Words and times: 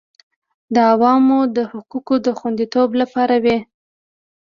د 0.73 0.75
عوامو 0.91 1.39
د 1.55 1.57
حقوقو 1.71 2.15
د 2.25 2.27
خوندیتوب 2.39 2.89
لپاره 3.01 3.35
وه 3.43 3.57